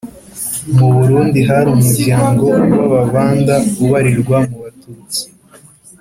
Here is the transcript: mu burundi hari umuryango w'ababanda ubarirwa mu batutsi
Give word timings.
mu 0.75 0.87
burundi 0.95 1.39
hari 1.49 1.67
umuryango 1.77 2.45
w'ababanda 2.79 3.55
ubarirwa 3.83 4.37
mu 4.47 4.57
batutsi 4.63 5.23